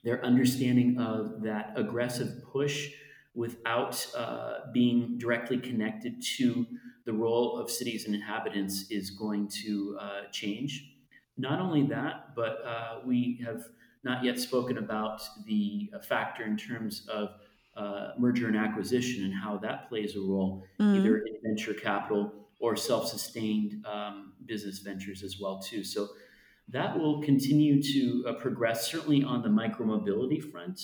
[0.04, 2.90] their understanding of that aggressive push
[3.34, 6.66] without uh, being directly connected to
[7.06, 10.96] the role of cities and inhabitants is going to uh, change.
[11.38, 13.64] Not only that, but uh, we have
[14.04, 17.30] not yet spoken about the uh, factor in terms of
[17.78, 21.00] uh, merger and acquisition and how that plays a role, mm-hmm.
[21.00, 25.84] either in venture capital or self-sustained um, business ventures as well too.
[25.84, 26.10] So
[26.72, 30.80] that will continue to uh, progress, certainly on the micromobility front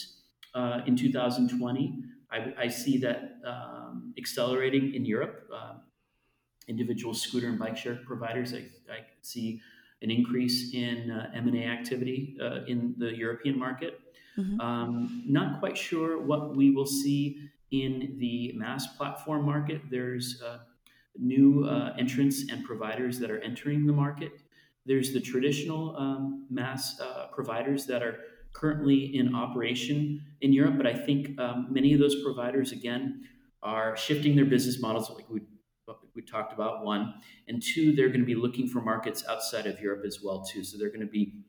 [0.54, 2.04] uh, in 2020.
[2.30, 5.50] I, I see that um, accelerating in Europe.
[5.54, 5.74] Uh,
[6.68, 8.58] individual scooter and bike share providers, I,
[8.92, 9.62] I see
[10.02, 14.02] an increase in uh, M&A activity uh, in the European market.
[14.38, 14.60] Mm-hmm.
[14.60, 19.82] Um, not quite sure what we will see in the MaaS platform market.
[19.90, 20.60] There's uh,
[21.18, 24.34] new entrants and providers that are entering the market.
[24.88, 28.20] There's the traditional um, MaaS uh, providers that are
[28.54, 33.28] currently in operation in Europe, but I think um, many of those providers, again,
[33.62, 35.42] are shifting their business models, like we,
[36.16, 37.14] we talked about, one.
[37.48, 40.64] And two, they're going to be looking for markets outside of Europe as well, too.
[40.64, 41.44] So they're going to be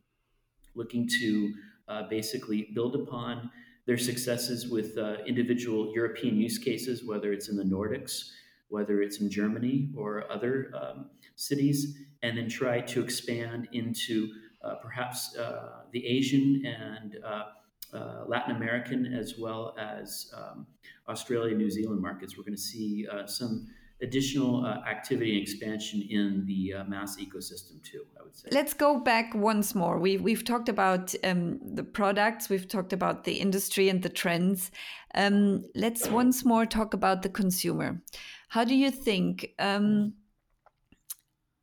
[0.75, 1.55] looking to
[1.87, 3.51] uh, basically build upon
[3.87, 8.31] their successes with uh, individual European use cases, whether it's in the Nordics,
[8.69, 14.29] whether it's in Germany or other um, cities, and then try to expand into
[14.63, 17.45] uh, perhaps uh, the Asian and uh,
[17.95, 20.67] uh, Latin American as well as um,
[21.09, 22.37] Australia, New Zealand markets.
[22.37, 23.69] We're going to see uh, some
[24.03, 28.49] additional uh, activity and expansion in the uh, MaaS ecosystem too i would say.
[28.53, 29.99] Let's go back once more.
[29.99, 34.71] We, we've talked about um, the products we've talked about the industry and the trends.
[35.15, 38.01] Um, let's once more talk about the consumer.
[38.51, 40.15] How do you think um,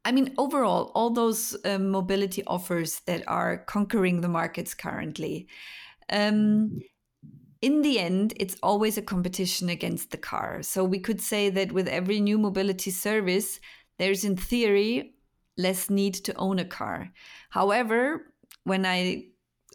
[0.06, 5.48] I mean, overall, all those um, mobility offers that are conquering the markets currently,
[6.12, 6.80] um,
[7.62, 10.62] in the end, it's always a competition against the car.
[10.62, 13.60] So we could say that with every new mobility service,
[13.98, 15.16] there's in theory
[15.58, 17.10] less need to own a car.
[17.50, 18.32] However,
[18.66, 19.30] when I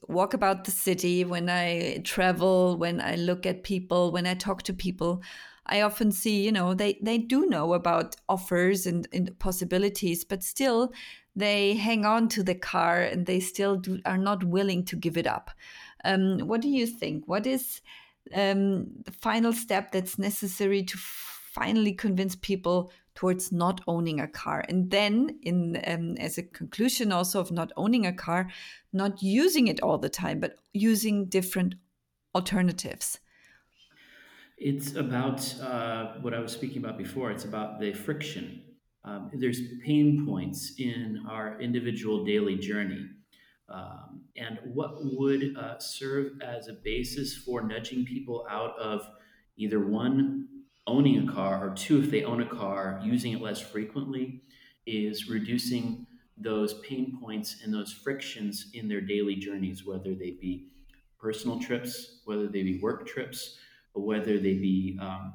[0.09, 4.62] walk about the city, when I travel, when I look at people, when I talk
[4.64, 5.22] to people,
[5.66, 10.42] I often see, you know, they, they do know about offers and, and possibilities, but
[10.42, 10.92] still
[11.36, 15.16] they hang on to the car and they still do, are not willing to give
[15.16, 15.51] it up.
[16.05, 17.24] Um, what do you think?
[17.26, 17.80] What is
[18.34, 22.90] um, the final step that's necessary to finally convince people
[23.20, 24.64] towards not owning a car.
[24.66, 28.48] And then in um, as a conclusion also of not owning a car
[28.94, 31.74] not using it all the time but using different
[32.34, 33.18] alternatives.
[34.56, 37.30] It's about uh, what i was speaking about before.
[37.30, 38.62] It's about the friction.
[39.04, 43.04] Um, there's pain points in our individual daily journey.
[43.68, 49.06] Um, and what would uh, serve as a basis for nudging people out of
[49.58, 50.48] either one
[50.86, 54.42] owning a car or two if they own a car using it less frequently
[54.86, 56.06] is reducing
[56.36, 60.68] those pain points and those frictions in their daily journeys whether they be
[61.18, 63.58] personal trips whether they be work trips
[63.94, 65.34] or whether they be um,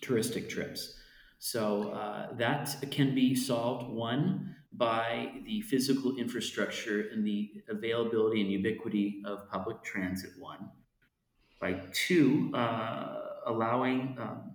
[0.00, 0.96] touristic trips
[1.38, 8.50] so uh, that can be solved one by the physical infrastructure and the availability and
[8.50, 10.70] ubiquity of public transit, one.
[11.60, 14.54] By two, uh, allowing um,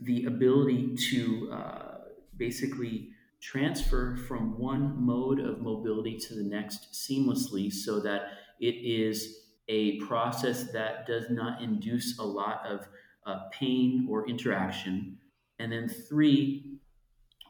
[0.00, 1.94] the ability to uh,
[2.36, 3.10] basically
[3.40, 8.22] transfer from one mode of mobility to the next seamlessly so that
[8.60, 12.86] it is a process that does not induce a lot of
[13.26, 15.18] uh, pain or interaction.
[15.58, 16.74] And then three,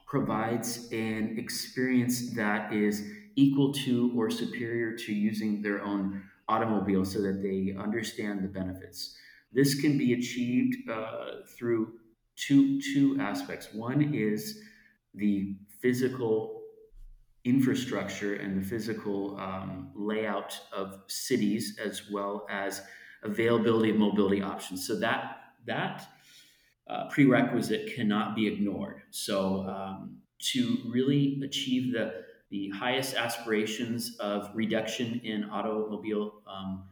[0.05, 3.03] provides an experience that is
[3.35, 9.17] equal to or superior to using their own automobile so that they understand the benefits.
[9.55, 11.93] This can be achieved uh, through
[12.35, 13.69] two, two aspects.
[13.73, 14.59] One is
[15.13, 16.61] the physical
[17.45, 22.81] infrastructure and the physical um, layout of cities as well as
[23.23, 24.85] availability of mobility options.
[24.85, 26.07] So that that
[26.87, 29.01] uh, prerequisite cannot be ignored.
[29.09, 30.17] So, um,
[30.51, 36.83] to really achieve the, the highest aspirations of reduction in automobile um,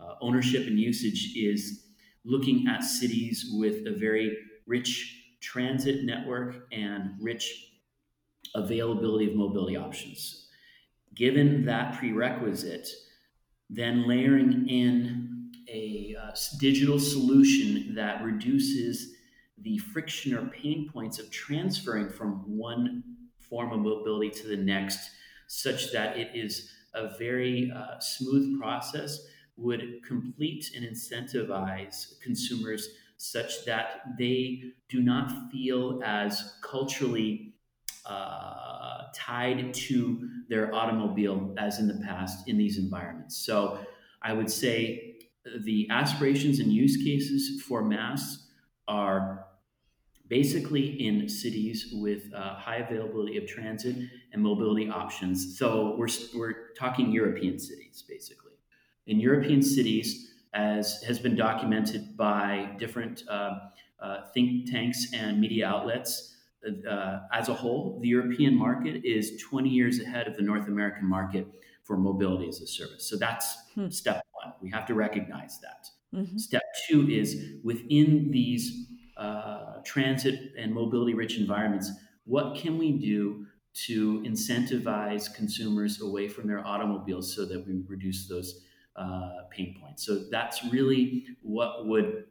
[0.00, 1.83] uh, ownership and usage is
[2.24, 7.72] looking at cities with a very rich transit network and rich
[8.54, 10.48] availability of mobility options.
[11.14, 12.88] Given that prerequisite,
[13.70, 19.14] then layering in a uh, digital solution that reduces
[19.58, 23.02] the friction or pain points of transferring from one
[23.38, 25.10] form of mobility to the next,
[25.46, 29.26] such that it is a very uh, smooth process,
[29.56, 37.54] would complete and incentivize consumers such that they do not feel as culturally
[38.06, 43.36] uh, tied to their automobile as in the past in these environments.
[43.36, 43.78] So
[44.20, 45.16] I would say
[45.62, 48.48] the aspirations and use cases for MaaS
[48.88, 49.46] are
[50.28, 53.96] basically in cities with uh, high availability of transit
[54.32, 55.58] and mobility options.
[55.58, 58.43] So we're, we're talking European cities, basically.
[59.06, 63.58] In European cities, as has been documented by different uh,
[64.00, 66.36] uh, think tanks and media outlets,
[66.88, 71.06] uh, as a whole, the European market is 20 years ahead of the North American
[71.06, 71.46] market
[71.82, 73.06] for mobility as a service.
[73.08, 73.90] So that's hmm.
[73.90, 74.54] step one.
[74.62, 75.88] We have to recognize that.
[76.18, 76.38] Mm-hmm.
[76.38, 78.86] Step two is within these
[79.16, 81.90] uh, transit and mobility rich environments,
[82.24, 83.46] what can we do
[83.86, 88.63] to incentivize consumers away from their automobiles so that we reduce those
[88.96, 90.04] uh, pain points?
[90.06, 92.24] So that's really what would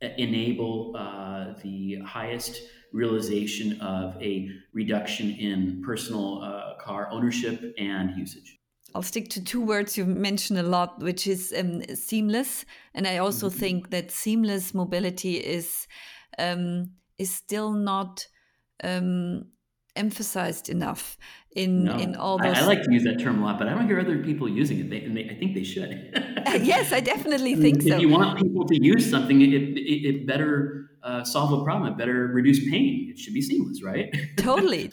[0.00, 2.60] enable uh, the highest
[2.92, 8.58] realization of a reduction in personal uh, car ownership and usage.
[8.94, 12.66] I'll stick to two words you've mentioned a lot, which is um, seamless.
[12.94, 13.58] And I also mm-hmm.
[13.58, 15.86] think that seamless mobility is
[16.38, 18.26] um, is still not
[18.84, 19.46] um,
[19.96, 21.16] emphasized enough
[21.54, 21.98] in no.
[21.98, 22.56] in all those.
[22.56, 24.48] I, I, like to use that term a lot, but I don't hear other people
[24.48, 24.90] using it.
[24.90, 26.10] They, and they, I think they should.
[26.62, 27.94] yes, I definitely think if so.
[27.96, 31.92] If you want people to use something, it, it, it better uh, solve a problem.
[31.92, 33.08] It better reduce pain.
[33.10, 34.14] It should be seamless, right?
[34.36, 34.90] totally.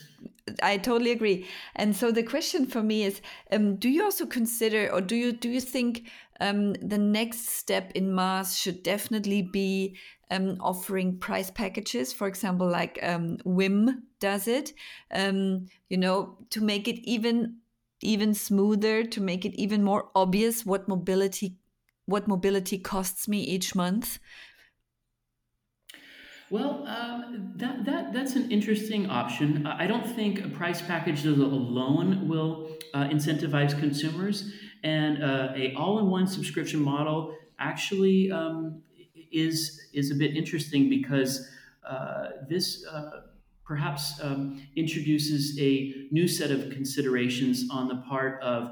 [0.61, 1.47] I totally agree.
[1.75, 3.21] And so the question for me is:
[3.51, 6.03] um, Do you also consider, or do you do you think
[6.39, 9.97] um, the next step in MaaS should definitely be
[10.31, 12.13] um, offering price packages?
[12.13, 14.73] For example, like um, Whim does it.
[15.11, 17.57] Um, you know, to make it even
[18.01, 21.57] even smoother, to make it even more obvious what mobility
[22.05, 24.19] what mobility costs me each month.
[26.51, 29.67] Well, um, that, that, that's an interesting option.
[29.67, 34.51] I don't think a price package alone will uh, incentivize consumers,
[34.83, 38.81] and uh, a all-in-one subscription model actually um,
[39.31, 41.47] is is a bit interesting because
[41.87, 43.21] uh, this uh,
[43.63, 48.71] perhaps um, introduces a new set of considerations on the part of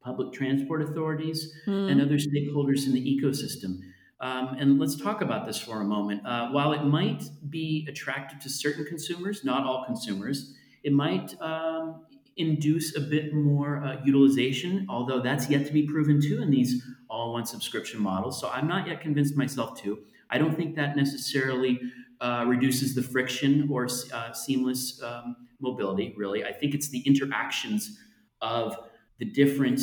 [0.00, 1.90] public transport authorities, mm.
[1.90, 3.80] and other stakeholders in the ecosystem.
[4.20, 6.26] Um, and let's talk about this for a moment.
[6.26, 12.02] Uh, while it might be attractive to certain consumers, not all consumers, it might um,
[12.36, 16.82] induce a bit more uh, utilization, although that's yet to be proven too in these
[17.08, 18.40] all in one subscription models.
[18.40, 20.00] So I'm not yet convinced myself too.
[20.30, 21.80] I don't think that necessarily
[22.20, 26.44] uh, reduces the friction or uh, seamless um, mobility, really.
[26.44, 27.98] I think it's the interactions
[28.40, 28.76] of
[29.18, 29.80] the different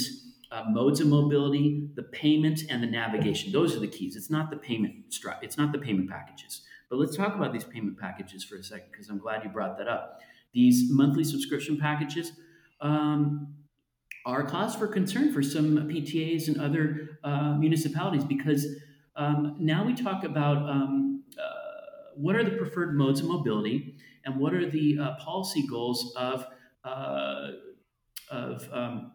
[0.52, 3.52] uh, modes of mobility, the payment, and the navigation.
[3.52, 4.16] Those are the keys.
[4.16, 6.62] It's not the payment stri- It's not the payment packages.
[6.90, 9.78] But let's talk about these payment packages for a second, because I'm glad you brought
[9.78, 10.20] that up.
[10.54, 12.32] These monthly subscription packages
[12.80, 13.56] um,
[14.26, 18.66] are cause for concern for some PTAs and other uh, municipalities because
[19.16, 24.38] um, now we talk about um, uh, what are the preferred modes of mobility and
[24.38, 26.46] what are the uh, policy goals of
[26.84, 27.52] uh,
[28.32, 29.12] of um,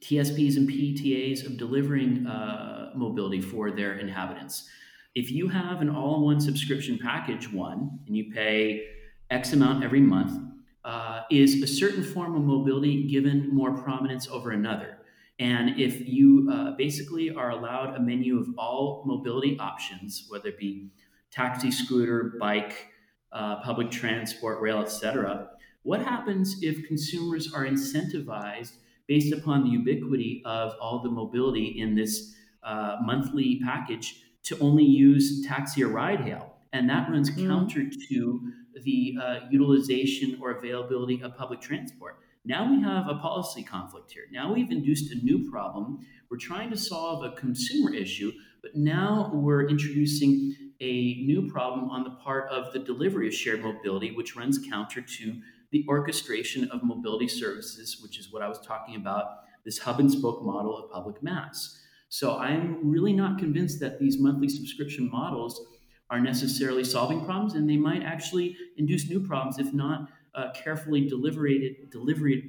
[0.00, 4.68] TSPs and PTAs of delivering uh, mobility for their inhabitants.
[5.14, 8.86] If you have an all-in-one subscription package, one, and you pay
[9.30, 10.38] X amount every month,
[10.84, 14.98] uh, is a certain form of mobility given more prominence over another.
[15.38, 20.58] And if you uh, basically are allowed a menu of all mobility options, whether it
[20.58, 20.90] be
[21.30, 22.86] taxi, scooter, bike,
[23.32, 25.48] uh, public transport, rail, etc.,
[25.82, 28.72] what happens if consumers are incentivized
[29.08, 34.84] based upon the ubiquity of all the mobility in this uh, monthly package to only
[34.84, 36.56] use taxi or ride hail?
[36.72, 37.46] And that runs mm.
[37.46, 38.52] counter to
[38.82, 42.18] the uh, utilization or availability of public transport.
[42.44, 44.24] Now we have a policy conflict here.
[44.30, 46.06] Now we've induced a new problem.
[46.30, 48.32] We're trying to solve a consumer issue,
[48.62, 53.62] but now we're introducing a new problem on the part of the delivery of shared
[53.62, 55.40] mobility, which runs counter to
[55.76, 59.24] the orchestration of mobility services, which is what I was talking about
[59.64, 61.78] this hub and spoke model of public MaaS.
[62.08, 65.60] So I'm really not convinced that these monthly subscription models
[66.08, 71.06] are necessarily solving problems, and they might actually induce new problems if not uh, carefully
[71.08, 72.42] deliberated, delivered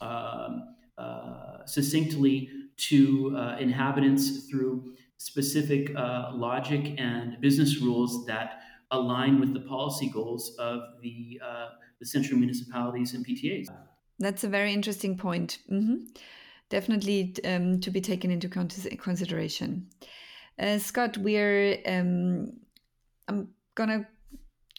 [0.00, 8.60] um, uh, succinctly to uh, inhabitants through specific uh, logic and business rules that
[8.92, 11.68] align with the policy goals of the uh,
[12.00, 13.68] the central municipalities and PTAs.
[14.18, 15.58] That's a very interesting point.
[15.70, 16.04] Mm-hmm.
[16.70, 19.88] Definitely um, to be taken into consideration.
[20.58, 22.52] Uh, Scott, we're um,
[23.28, 24.06] I'm gonna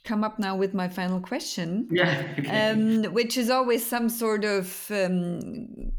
[0.04, 1.88] come up now with my final question.
[1.92, 2.24] Yeah.
[2.38, 2.70] Okay.
[2.72, 5.92] Um, which is always some sort of um,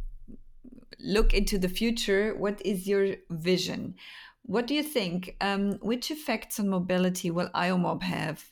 [1.01, 2.35] look into the future.
[2.37, 3.95] What is your vision?
[4.43, 5.37] What do you think?
[5.41, 8.45] Um, which effects on mobility will IOMOB have,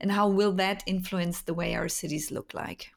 [0.00, 2.92] and how will that influence the way our cities look like?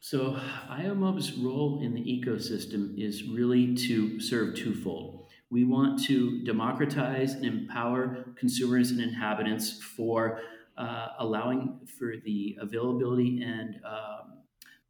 [0.00, 0.38] So,
[0.70, 5.26] IOMOB's role in the ecosystem is really to serve twofold.
[5.50, 10.40] We want to democratize and empower consumers and inhabitants for
[10.76, 14.38] uh, allowing for the availability and um,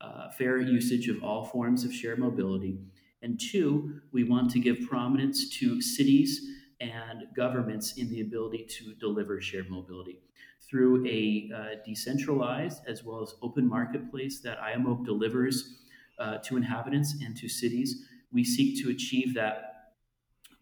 [0.01, 2.78] uh, fair usage of all forms of shared mobility.
[3.22, 6.47] And two, we want to give prominence to cities
[6.80, 10.20] and governments in the ability to deliver shared mobility
[10.69, 15.79] through a uh, decentralized as well as open marketplace that IOMOB delivers
[16.19, 18.07] uh, to inhabitants and to cities.
[18.33, 19.95] We seek to achieve that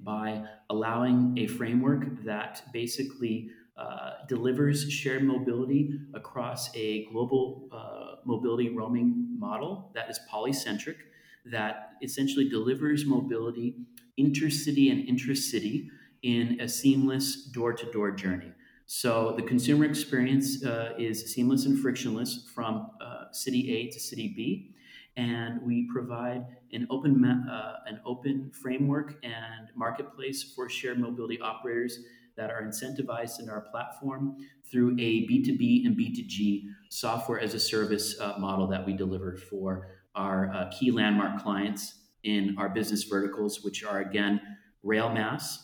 [0.00, 8.70] by allowing a framework that basically uh, delivers shared mobility across a global uh, mobility
[8.70, 10.96] roaming model that is polycentric,
[11.44, 13.76] that essentially delivers mobility
[14.18, 15.90] intercity and intracity
[16.22, 18.50] in a seamless door to door journey.
[18.86, 24.32] So the consumer experience uh, is seamless and frictionless from uh, city A to city
[24.34, 24.72] B.
[25.16, 31.98] And we provide an open uh, an open framework and marketplace for shared mobility operators
[32.36, 34.36] that are incentivized in our platform
[34.70, 39.88] through a B2B and B2G software as a service uh, model that we deliver for
[40.14, 44.40] our uh, key landmark clients in our business verticals, which are again
[44.84, 45.58] RailMaaS,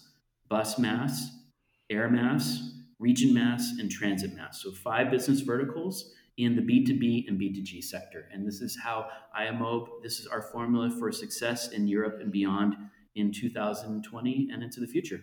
[0.49, 1.31] bus mass,
[1.91, 2.72] AirMaaS,
[3.03, 4.55] RegionMaaS, and TransitMaaS.
[4.55, 8.29] So five business verticals in the B2B and B2G sector.
[8.33, 9.07] And this is how
[9.39, 12.75] IOMOB, this is our formula for success in Europe and beyond
[13.15, 15.21] in 2020 and into the future.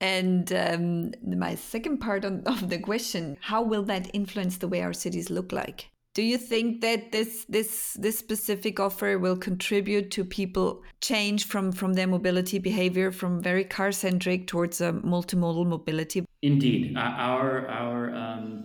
[0.00, 4.92] And um, my second part of the question: How will that influence the way our
[4.92, 5.90] cities look like?
[6.16, 11.72] Do you think that this this this specific offer will contribute to people change from
[11.72, 16.24] from their mobility behavior from very car centric towards a multimodal mobility?
[16.40, 18.64] Indeed, our our um,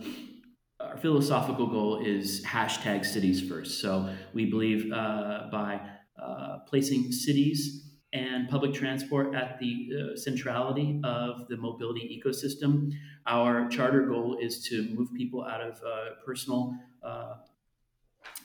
[0.80, 3.82] our philosophical goal is hashtag cities first.
[3.82, 5.78] So we believe uh, by
[6.16, 7.84] uh, placing cities
[8.14, 12.92] and public transport at the uh, centrality of the mobility ecosystem,
[13.26, 16.91] our charter goal is to move people out of uh, personal uh,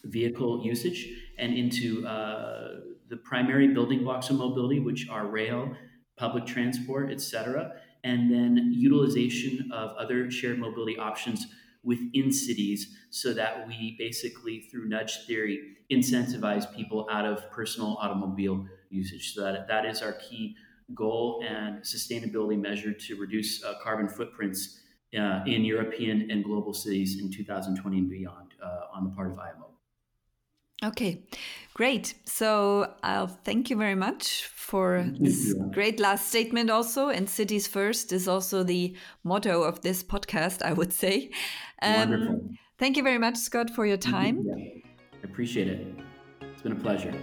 [0.03, 2.79] vehicle usage and into uh,
[3.09, 5.73] the primary building blocks of mobility, which are rail,
[6.17, 11.47] public transport, etc., and then utilization of other shared mobility options
[11.83, 15.59] within cities so that we basically, through nudge theory,
[15.91, 19.33] incentivize people out of personal automobile usage.
[19.33, 20.55] So that, that is our key
[20.93, 24.79] goal and sustainability measure to reduce uh, carbon footprints
[25.17, 28.46] uh, in European and global cities in 2020 and beyond uh,
[28.93, 29.71] on the part of IOMOB.
[30.83, 31.23] Okay,
[31.73, 32.13] great.
[32.25, 35.71] So I'll thank you very much for thank this you.
[35.73, 37.09] great last statement, also.
[37.09, 41.31] And cities first is also the motto of this podcast, I would say.
[41.81, 42.49] Um, Wonderful.
[42.77, 44.43] Thank you very much, Scott, for your time.
[44.45, 44.53] Yeah.
[44.55, 45.87] I appreciate it.
[46.41, 47.13] It's been a pleasure.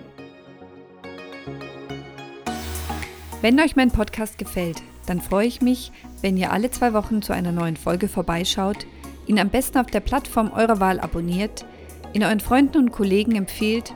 [3.41, 7.33] Wenn euch mein Podcast gefällt, dann freue ich mich, wenn ihr alle zwei Wochen zu
[7.33, 8.87] einer neuen Folge vorbeischaut,
[9.27, 11.65] ihn am besten auf der Plattform eurer Wahl abonniert,
[12.13, 13.95] ihn euren Freunden und Kollegen empfehlt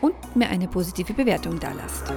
[0.00, 2.12] und mir eine positive Bewertung dalasst.